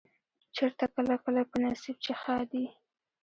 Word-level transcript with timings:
چرته 0.55 0.85
کله 0.95 1.15
کله 1.23 1.41
په 1.51 1.57
نصيب 1.63 1.95
چې 2.05 2.11
ښادي 2.21 2.65